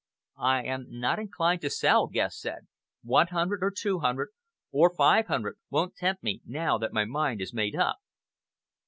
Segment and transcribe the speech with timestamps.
[0.39, 2.65] "I am not inclined to sell," Guest said.
[3.03, 4.29] "One hundred, or two hundred,
[4.71, 7.99] or five hundred won't tempt me now that my mind is made up."